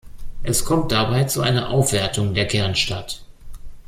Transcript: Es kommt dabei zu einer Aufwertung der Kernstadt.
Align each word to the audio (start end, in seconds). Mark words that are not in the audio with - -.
Es 0.41 0.65
kommt 0.65 0.91
dabei 0.91 1.25
zu 1.25 1.41
einer 1.43 1.69
Aufwertung 1.69 2.33
der 2.33 2.47
Kernstadt. 2.47 3.23